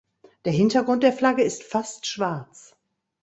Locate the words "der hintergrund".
0.45-1.03